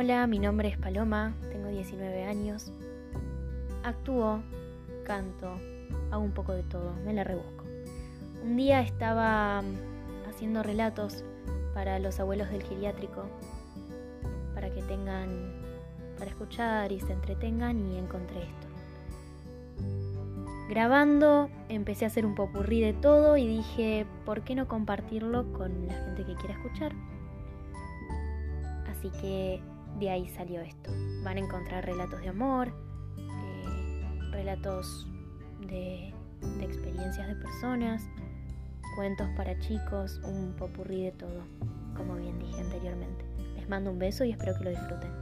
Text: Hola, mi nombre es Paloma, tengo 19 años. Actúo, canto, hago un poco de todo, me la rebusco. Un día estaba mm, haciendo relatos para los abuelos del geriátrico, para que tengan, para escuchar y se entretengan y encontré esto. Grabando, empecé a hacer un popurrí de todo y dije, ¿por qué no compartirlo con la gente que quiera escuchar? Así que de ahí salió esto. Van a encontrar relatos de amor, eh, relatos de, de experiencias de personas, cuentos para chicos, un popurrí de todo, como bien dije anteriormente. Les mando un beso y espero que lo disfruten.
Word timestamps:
Hola, 0.00 0.28
mi 0.28 0.38
nombre 0.38 0.68
es 0.68 0.78
Paloma, 0.78 1.34
tengo 1.50 1.70
19 1.70 2.22
años. 2.22 2.70
Actúo, 3.82 4.44
canto, 5.04 5.58
hago 6.12 6.22
un 6.22 6.30
poco 6.30 6.52
de 6.52 6.62
todo, 6.62 6.94
me 7.04 7.12
la 7.12 7.24
rebusco. 7.24 7.64
Un 8.44 8.56
día 8.56 8.80
estaba 8.80 9.60
mm, 9.60 10.28
haciendo 10.30 10.62
relatos 10.62 11.24
para 11.74 11.98
los 11.98 12.20
abuelos 12.20 12.48
del 12.48 12.62
geriátrico, 12.62 13.24
para 14.54 14.70
que 14.70 14.82
tengan, 14.82 15.52
para 16.16 16.30
escuchar 16.30 16.92
y 16.92 17.00
se 17.00 17.12
entretengan 17.12 17.84
y 17.84 17.98
encontré 17.98 18.42
esto. 18.44 18.68
Grabando, 20.68 21.50
empecé 21.68 22.04
a 22.04 22.06
hacer 22.06 22.24
un 22.24 22.36
popurrí 22.36 22.80
de 22.80 22.92
todo 22.92 23.36
y 23.36 23.48
dije, 23.48 24.06
¿por 24.24 24.42
qué 24.42 24.54
no 24.54 24.68
compartirlo 24.68 25.52
con 25.52 25.88
la 25.88 25.94
gente 25.94 26.24
que 26.24 26.36
quiera 26.36 26.54
escuchar? 26.54 26.92
Así 28.86 29.10
que 29.20 29.60
de 29.98 30.10
ahí 30.10 30.28
salió 30.28 30.60
esto. 30.60 30.90
Van 31.24 31.36
a 31.36 31.40
encontrar 31.40 31.84
relatos 31.84 32.20
de 32.20 32.28
amor, 32.28 32.68
eh, 33.16 34.30
relatos 34.30 35.06
de, 35.60 36.12
de 36.58 36.64
experiencias 36.64 37.26
de 37.28 37.34
personas, 37.36 38.08
cuentos 38.96 39.28
para 39.36 39.58
chicos, 39.58 40.20
un 40.24 40.54
popurrí 40.56 41.04
de 41.04 41.12
todo, 41.12 41.42
como 41.96 42.16
bien 42.16 42.38
dije 42.38 42.60
anteriormente. 42.60 43.24
Les 43.56 43.68
mando 43.68 43.90
un 43.90 43.98
beso 43.98 44.24
y 44.24 44.30
espero 44.30 44.56
que 44.58 44.64
lo 44.64 44.70
disfruten. 44.70 45.17